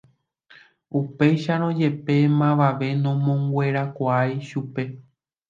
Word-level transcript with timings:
Upéicharõ 0.99 1.67
jepe 1.81 2.15
mavave 2.39 2.89
nomonguerakuaái 3.03 4.35
chupe. 4.49 4.89